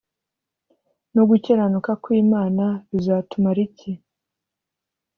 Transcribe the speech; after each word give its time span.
no 1.15 1.23
gukiranuka 1.29 1.91
ku 2.03 2.09
imana 2.23 2.65
bizatumariiki 2.91 3.91